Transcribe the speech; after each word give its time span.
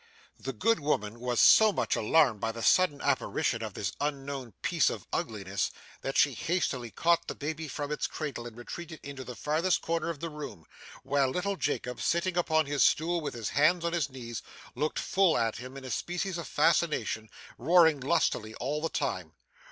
The 0.39 0.51
good 0.51 0.79
woman 0.79 1.19
was 1.19 1.39
so 1.39 1.71
much 1.71 1.95
alarmed 1.95 2.39
by 2.39 2.51
the 2.51 2.63
sudden 2.63 3.01
apparition 3.01 3.61
of 3.61 3.75
this 3.75 3.91
unknown 4.01 4.53
piece 4.63 4.89
of 4.89 5.05
ugliness, 5.13 5.69
that 6.01 6.17
she 6.17 6.33
hastily 6.33 6.89
caught 6.89 7.27
the 7.27 7.35
baby 7.35 7.67
from 7.67 7.91
its 7.91 8.07
cradle 8.07 8.47
and 8.47 8.57
retreated 8.57 8.99
into 9.03 9.23
the 9.23 9.35
furthest 9.35 9.81
corner 9.83 10.09
of 10.09 10.19
the 10.19 10.31
room; 10.31 10.65
while 11.03 11.29
little 11.29 11.55
Jacob, 11.55 12.01
sitting 12.01 12.35
upon 12.35 12.65
his 12.65 12.81
stool 12.83 13.21
with 13.21 13.35
his 13.35 13.49
hands 13.49 13.85
on 13.85 13.93
his 13.93 14.09
knees, 14.09 14.41
looked 14.73 14.97
full 14.97 15.37
at 15.37 15.57
him 15.57 15.77
in 15.77 15.85
a 15.85 15.91
species 15.91 16.39
of 16.39 16.47
fascination, 16.47 17.29
roaring 17.59 17.99
lustily 17.99 18.55
all 18.55 18.81
the 18.81 18.89
time. 18.89 19.33